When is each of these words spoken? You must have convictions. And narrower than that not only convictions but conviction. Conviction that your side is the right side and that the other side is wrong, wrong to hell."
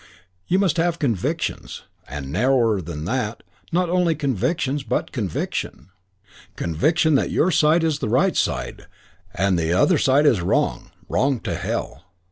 You 0.47 0.57
must 0.57 0.77
have 0.77 0.97
convictions. 0.97 1.83
And 2.07 2.31
narrower 2.31 2.81
than 2.81 3.05
that 3.05 3.43
not 3.71 3.87
only 3.87 4.15
convictions 4.15 4.81
but 4.81 5.11
conviction. 5.11 5.89
Conviction 6.55 7.13
that 7.13 7.29
your 7.29 7.51
side 7.51 7.83
is 7.83 7.99
the 7.99 8.09
right 8.09 8.35
side 8.35 8.87
and 9.35 9.59
that 9.59 9.61
the 9.63 9.73
other 9.73 9.99
side 9.99 10.25
is 10.25 10.41
wrong, 10.41 10.89
wrong 11.07 11.39
to 11.41 11.53
hell." 11.53 12.05